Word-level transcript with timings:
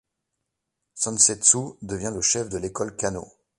Sansetsu 0.95 1.59
devient 1.83 2.09
le 2.11 2.21
chef 2.23 2.49
de 2.49 2.57
l'école 2.57 2.95
Kanō. 2.95 3.23